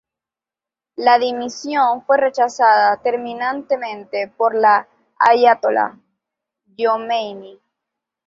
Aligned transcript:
La 0.95 1.19
dimisión 1.19 2.03
fue 2.07 2.17
rechazada 2.17 2.99
terminantemente 3.03 4.33
por 4.35 4.55
el 4.55 4.63
ayatolá 5.19 5.99
Jomeini. 6.75 7.61